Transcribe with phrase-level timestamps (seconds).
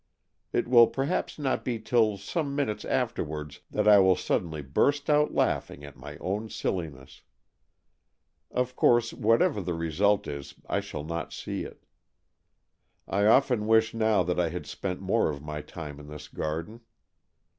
[0.51, 5.31] It will perhaps not be till some minutes afterwards that I will suddenly burst out
[5.31, 7.21] laughing at my own silliness.
[8.49, 11.85] Of course, whatever the result is I shall not see it.
[13.07, 16.81] I often wash now^ that I had spent more of my time in this garden.